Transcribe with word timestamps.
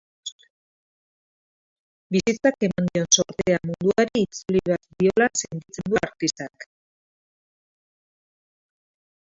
Bizitzak 2.15 2.57
eman 2.67 2.87
dion 2.95 3.05
zortea 3.17 3.59
munduari 3.67 4.23
itzuli 4.29 4.63
behar 4.71 4.83
diola 5.03 5.29
sentitzen 5.43 5.93
du 5.95 6.01
artistak. 6.09 6.67